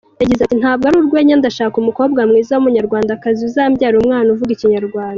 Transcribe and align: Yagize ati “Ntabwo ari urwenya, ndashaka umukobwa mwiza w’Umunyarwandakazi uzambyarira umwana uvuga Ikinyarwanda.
Yagize 0.21 0.41
ati 0.43 0.55
“Ntabwo 0.61 0.83
ari 0.85 0.97
urwenya, 1.01 1.33
ndashaka 1.39 1.75
umukobwa 1.79 2.19
mwiza 2.29 2.51
w’Umunyarwandakazi 2.53 3.41
uzambyarira 3.49 4.01
umwana 4.01 4.27
uvuga 4.31 4.53
Ikinyarwanda. 4.53 5.09